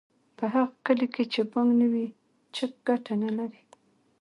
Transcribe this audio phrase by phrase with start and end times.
[0.37, 2.07] په هغه کلي کې چې بانک نه وي
[2.55, 3.61] چک ګټه نلري